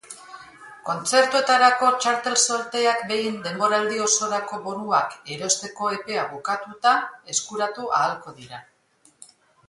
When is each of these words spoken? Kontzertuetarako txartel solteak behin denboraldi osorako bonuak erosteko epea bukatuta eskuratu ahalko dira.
Kontzertuetarako 0.85 1.89
txartel 2.05 2.37
solteak 2.43 3.03
behin 3.11 3.35
denboraldi 3.47 3.99
osorako 4.05 4.59
bonuak 4.63 5.13
erosteko 5.35 5.89
epea 5.97 6.23
bukatuta 6.31 6.95
eskuratu 7.35 7.85
ahalko 7.99 8.35
dira. 8.41 8.63